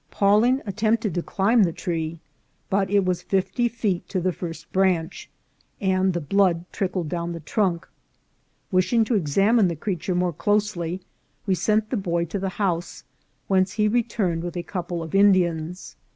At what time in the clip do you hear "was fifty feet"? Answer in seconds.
3.05-4.09